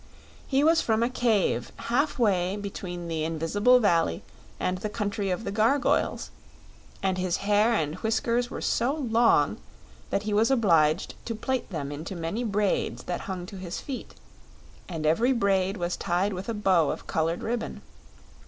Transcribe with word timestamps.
He 0.47 0.63
was 0.63 0.81
from 0.81 1.03
a 1.03 1.11
cave 1.11 1.71
halfway 1.77 2.57
between 2.57 3.07
the 3.07 3.23
Invisible 3.23 3.79
Valley 3.79 4.23
and 4.59 4.79
the 4.79 4.89
Country 4.89 5.29
of 5.29 5.43
the 5.43 5.51
Gargoyles, 5.51 6.31
and 7.03 7.19
his 7.19 7.37
hair 7.45 7.71
and 7.73 7.93
whiskers 7.97 8.49
were 8.49 8.61
so 8.61 8.95
long 8.95 9.57
that 10.09 10.23
he 10.23 10.33
was 10.33 10.49
obliged 10.49 11.13
to 11.25 11.35
plait 11.35 11.69
them 11.69 11.91
into 11.91 12.15
many 12.15 12.43
braids 12.43 13.03
that 13.03 13.21
hung 13.29 13.45
to 13.45 13.57
his 13.57 13.79
feet, 13.79 14.15
and 14.89 15.05
every 15.05 15.33
braid 15.33 15.77
was 15.77 15.95
tied 15.97 16.33
with 16.33 16.49
a 16.49 16.55
bow 16.55 16.89
of 16.89 17.05
colored 17.05 17.43
ribbon. 17.43 17.83